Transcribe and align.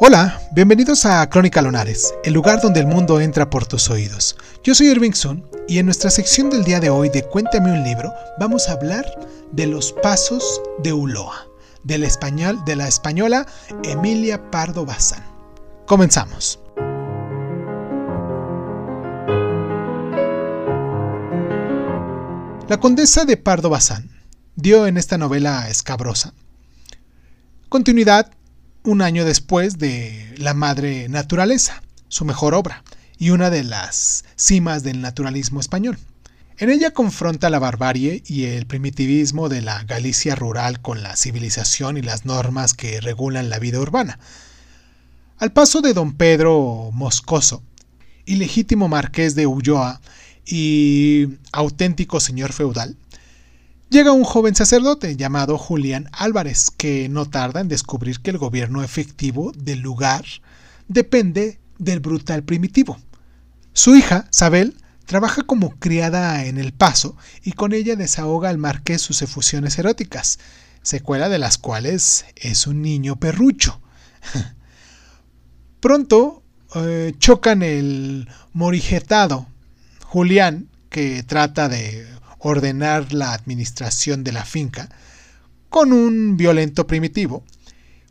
Hola, 0.00 0.40
bienvenidos 0.52 1.04
a 1.06 1.28
Crónica 1.28 1.60
Lonares, 1.60 2.14
el 2.22 2.32
lugar 2.32 2.62
donde 2.62 2.78
el 2.78 2.86
mundo 2.86 3.20
entra 3.20 3.50
por 3.50 3.66
tus 3.66 3.90
oídos. 3.90 4.36
Yo 4.62 4.72
soy 4.72 4.86
Irving 4.86 5.10
Sun 5.10 5.44
y 5.66 5.80
en 5.80 5.86
nuestra 5.86 6.08
sección 6.08 6.50
del 6.50 6.62
día 6.62 6.78
de 6.78 6.88
hoy 6.88 7.08
de 7.08 7.24
Cuéntame 7.24 7.72
un 7.72 7.82
libro 7.82 8.12
vamos 8.38 8.68
a 8.68 8.74
hablar 8.74 9.04
de 9.50 9.66
los 9.66 9.92
pasos 9.92 10.62
de 10.84 10.92
Uloa, 10.92 11.48
del 11.82 12.04
español, 12.04 12.60
de 12.64 12.76
la 12.76 12.86
española 12.86 13.44
Emilia 13.82 14.52
Pardo 14.52 14.86
Bazán. 14.86 15.24
Comenzamos. 15.84 16.60
La 22.68 22.78
condesa 22.78 23.24
de 23.24 23.36
Pardo 23.36 23.68
Bazán 23.68 24.12
dio 24.54 24.86
en 24.86 24.96
esta 24.96 25.18
novela 25.18 25.68
escabrosa 25.68 26.34
continuidad 27.68 28.30
un 28.88 29.02
año 29.02 29.26
después 29.26 29.76
de 29.76 30.34
La 30.38 30.54
Madre 30.54 31.10
Naturaleza, 31.10 31.82
su 32.08 32.24
mejor 32.24 32.54
obra, 32.54 32.84
y 33.18 33.30
una 33.30 33.50
de 33.50 33.62
las 33.62 34.24
cimas 34.34 34.82
del 34.82 35.02
naturalismo 35.02 35.60
español. 35.60 35.98
En 36.56 36.70
ella 36.70 36.92
confronta 36.92 37.50
la 37.50 37.58
barbarie 37.58 38.22
y 38.26 38.44
el 38.44 38.64
primitivismo 38.64 39.50
de 39.50 39.60
la 39.60 39.84
Galicia 39.84 40.34
rural 40.36 40.80
con 40.80 41.02
la 41.02 41.16
civilización 41.16 41.98
y 41.98 42.02
las 42.02 42.24
normas 42.24 42.72
que 42.72 43.02
regulan 43.02 43.50
la 43.50 43.58
vida 43.58 43.78
urbana. 43.78 44.18
Al 45.36 45.52
paso 45.52 45.82
de 45.82 45.92
don 45.92 46.14
Pedro 46.14 46.88
Moscoso, 46.94 47.62
ilegítimo 48.24 48.88
marqués 48.88 49.34
de 49.34 49.46
Ulloa 49.46 50.00
y 50.46 51.28
auténtico 51.52 52.20
señor 52.20 52.54
feudal, 52.54 52.96
Llega 53.90 54.12
un 54.12 54.24
joven 54.24 54.54
sacerdote 54.54 55.16
llamado 55.16 55.56
Julián 55.56 56.10
Álvarez, 56.12 56.70
que 56.70 57.08
no 57.08 57.24
tarda 57.24 57.62
en 57.62 57.68
descubrir 57.68 58.20
que 58.20 58.28
el 58.28 58.36
gobierno 58.36 58.82
efectivo 58.82 59.50
del 59.56 59.80
lugar 59.80 60.26
depende 60.88 61.58
del 61.78 62.00
brutal 62.00 62.42
primitivo. 62.42 62.98
Su 63.72 63.96
hija, 63.96 64.26
Sabel, 64.30 64.76
trabaja 65.06 65.42
como 65.42 65.70
criada 65.78 66.44
en 66.44 66.58
El 66.58 66.72
Paso 66.72 67.16
y 67.42 67.52
con 67.52 67.72
ella 67.72 67.96
desahoga 67.96 68.50
al 68.50 68.58
marqués 68.58 69.00
sus 69.00 69.22
efusiones 69.22 69.78
eróticas, 69.78 70.38
secuela 70.82 71.30
de 71.30 71.38
las 71.38 71.56
cuales 71.56 72.26
es 72.36 72.66
un 72.66 72.82
niño 72.82 73.16
perrucho. 73.16 73.80
Pronto 75.80 76.42
eh, 76.74 77.14
chocan 77.18 77.62
el 77.62 78.28
morigetado 78.52 79.46
Julián, 80.04 80.68
que 80.90 81.22
trata 81.22 81.70
de 81.70 82.17
ordenar 82.38 83.12
la 83.12 83.32
administración 83.32 84.24
de 84.24 84.32
la 84.32 84.44
finca, 84.44 84.88
con 85.68 85.92
un 85.92 86.36
violento 86.36 86.86
primitivo, 86.86 87.44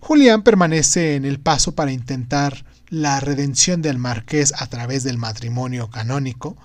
Julián 0.00 0.42
permanece 0.42 1.16
en 1.16 1.24
el 1.24 1.40
paso 1.40 1.74
para 1.74 1.90
intentar 1.90 2.64
la 2.88 3.18
redención 3.18 3.82
del 3.82 3.98
marqués 3.98 4.52
a 4.56 4.66
través 4.68 5.02
del 5.02 5.18
matrimonio 5.18 5.90
canónico, 5.90 6.56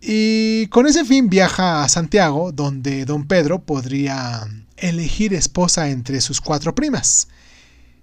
y 0.00 0.66
con 0.66 0.86
ese 0.86 1.04
fin 1.04 1.30
viaja 1.30 1.82
a 1.82 1.88
Santiago, 1.88 2.52
donde 2.52 3.04
don 3.04 3.26
Pedro 3.26 3.62
podría 3.62 4.46
elegir 4.76 5.32
esposa 5.32 5.88
entre 5.90 6.20
sus 6.20 6.40
cuatro 6.40 6.74
primas, 6.74 7.28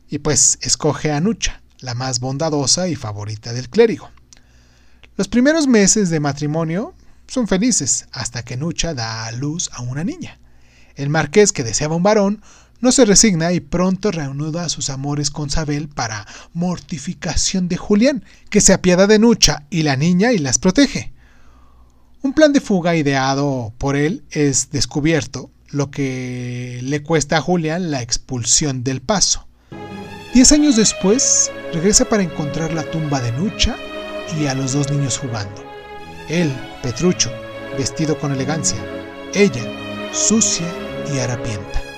y 0.10 0.20
pues 0.20 0.58
escoge 0.62 1.12
a 1.12 1.20
Nucha, 1.20 1.62
la 1.80 1.94
más 1.94 2.20
bondadosa 2.20 2.88
y 2.88 2.96
favorita 2.96 3.54
del 3.54 3.70
clérigo. 3.70 4.10
Los 5.18 5.28
primeros 5.28 5.68
meses 5.68 6.10
de 6.10 6.20
matrimonio 6.20 6.94
son 7.32 7.48
felices 7.48 8.08
hasta 8.12 8.44
que 8.44 8.58
Nucha 8.58 8.94
da 8.94 9.26
a 9.26 9.32
luz 9.32 9.70
a 9.72 9.82
una 9.82 10.04
niña. 10.04 10.38
El 10.96 11.08
marqués, 11.08 11.54
que 11.54 11.64
deseaba 11.64 11.96
un 11.96 12.04
varón, 12.04 12.42
no 12.82 12.92
se 12.92 13.06
resigna 13.06 13.54
y 13.54 13.62
pronto 13.62 14.12
reanuda 14.12 14.68
sus 14.68 14.90
amores 14.90 15.32
con 15.32 15.50
Sabel 15.50 15.88
para 15.88 16.28
mortificación 16.52 17.70
de 17.70 17.78
Julián, 17.78 18.26
que 18.50 18.60
se 18.60 18.74
apiada 18.74 19.08
de 19.08 19.18
Nucha 19.18 19.64
y 19.70 19.84
la 19.84 19.96
niña 19.96 20.34
y 20.34 20.40
las 20.40 20.60
protege. 20.60 21.14
Un 22.22 22.34
plan 22.34 22.52
de 22.52 22.60
fuga 22.60 22.98
ideado 22.98 23.74
por 23.78 23.96
él 23.96 24.26
es 24.32 24.70
descubierto, 24.72 25.52
lo 25.70 25.90
que 25.90 26.82
le 26.84 27.02
cuesta 27.02 27.38
a 27.38 27.42
Julián 27.42 27.92
la 27.92 28.02
expulsión 28.02 28.84
del 28.84 29.02
paso. 29.02 29.48
Diez 30.34 30.52
años 30.52 30.76
después, 30.76 31.50
regresa 31.72 32.04
para 32.04 32.24
encontrar 32.24 32.74
la 32.74 32.84
tumba 32.84 33.22
de 33.22 33.32
Nucha 33.32 33.78
y 34.38 34.48
a 34.48 34.54
los 34.54 34.74
dos 34.74 34.92
niños 34.92 35.18
jugando. 35.18 35.71
Él, 36.32 36.50
Petrucho, 36.82 37.30
vestido 37.78 38.18
con 38.18 38.32
elegancia. 38.32 38.80
Ella, 39.34 39.64
sucia 40.14 40.66
y 41.14 41.20
harapienta. 41.20 41.91